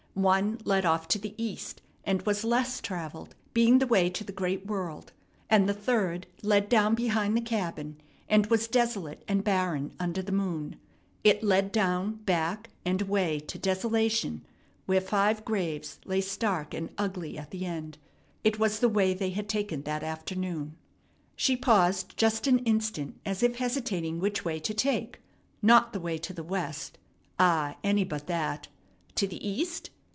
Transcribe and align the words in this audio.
One 0.13 0.59
led 0.65 0.85
off 0.85 1.07
to 1.07 1.17
the 1.19 1.33
east, 1.41 1.81
and 2.03 2.21
was 2.23 2.43
less 2.43 2.81
travelled, 2.81 3.33
being 3.53 3.79
the 3.79 3.87
way 3.87 4.09
to 4.09 4.25
the 4.25 4.33
great 4.33 4.65
world; 4.65 5.13
and 5.49 5.69
the 5.69 5.73
third 5.73 6.27
led 6.43 6.67
down 6.67 6.95
behind 6.95 7.35
the 7.35 7.41
cabin, 7.41 7.99
and 8.27 8.45
was 8.47 8.67
desolate 8.67 9.23
and 9.25 9.41
barren 9.41 9.93
under 10.01 10.21
the 10.21 10.33
moon. 10.33 10.75
It 11.23 11.41
led 11.41 11.71
down, 11.71 12.15
back, 12.25 12.69
and 12.83 13.01
away 13.03 13.39
to 13.39 13.57
desolation, 13.57 14.45
where 14.85 14.99
five 14.99 15.45
graves 15.45 15.99
lay 16.03 16.19
stark 16.19 16.73
and 16.73 16.89
ugly 16.97 17.37
at 17.37 17.51
the 17.51 17.65
end. 17.65 17.97
It 18.43 18.59
was 18.59 18.79
the 18.79 18.89
way 18.89 19.13
they 19.13 19.29
had 19.29 19.47
taken 19.47 19.83
that 19.83 20.03
afternoon. 20.03 20.75
She 21.37 21.55
paused 21.55 22.17
just 22.17 22.47
an 22.47 22.59
instant 22.59 23.17
as 23.25 23.41
if 23.41 23.55
hesitating 23.55 24.19
which 24.19 24.43
way 24.43 24.59
to 24.59 24.73
take. 24.73 25.21
Not 25.61 25.93
the 25.93 26.01
way 26.01 26.17
to 26.17 26.33
the 26.33 26.43
west 26.43 26.97
ah, 27.39 27.77
any 27.81 28.03
but 28.03 28.27
that! 28.27 28.67
To 29.15 29.25
the 29.25 29.43
east? 29.47 29.89